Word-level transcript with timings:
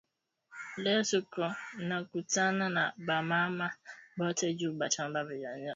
Leo 0.83 1.01
tuko 1.09 1.43
nakutana 1.87 2.65
na 2.75 2.83
ba 3.07 3.17
mama 3.31 3.67
bote 4.17 4.45
nju 4.51 4.69
tubape 4.73 5.21
viwanja 5.37 5.69